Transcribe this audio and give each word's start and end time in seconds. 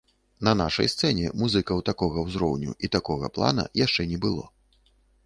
На 0.47 0.51
нашай 0.61 0.87
сцэне 0.93 1.27
музыкаў 1.41 1.83
такога 1.89 2.23
ўзроўню 2.29 2.73
і 2.87 2.89
такога 2.97 3.29
плана 3.37 3.67
яшчэ 3.85 4.07
не 4.15 4.19
было. 4.25 4.43